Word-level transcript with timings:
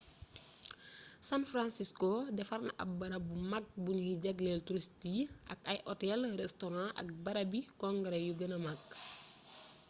san 1.27 1.43
francisco 1.51 2.09
defar 2.37 2.59
na 2.67 2.73
ab 2.83 2.89
barab 2.99 3.23
bu 3.29 3.35
mag 3.53 3.65
buñuy 3.85 4.15
jagleel 4.23 4.59
turist 4.67 4.97
yi 5.13 5.21
ak 5.53 5.59
ay 5.71 5.79
otel 5.93 6.21
restaurants 6.43 6.95
ak 7.01 7.07
barabi 7.25 7.59
kongéré 7.81 8.19
yu 8.27 8.33
gëna 8.39 8.57
mag 8.67 8.81